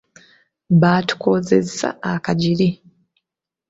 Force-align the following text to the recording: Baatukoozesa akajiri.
Baatukoozesa 0.81 1.87
akajiri. 2.11 2.69